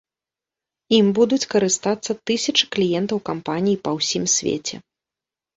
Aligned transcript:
Ім 0.99 1.05
будуць 1.19 1.47
карыстацца 1.53 2.11
тысячы 2.29 2.63
кліентаў 2.77 3.21
кампаніі 3.29 3.79
па 3.85 3.91
ўсім 3.99 4.23
свеце. 4.39 4.75